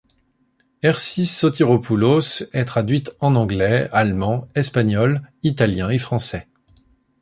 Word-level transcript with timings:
Ersi 0.81 1.27
Sotiropoulos 1.27 2.41
est 2.53 2.65
traduite 2.65 3.11
en 3.19 3.35
anglais, 3.35 3.87
allemand, 3.91 4.47
espagnol, 4.55 5.21
italien 5.43 5.91
et 5.91 5.99
français. 5.99 6.47